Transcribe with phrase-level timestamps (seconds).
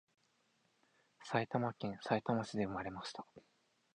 [1.25, 3.23] 埼玉県さいたま市で産まれました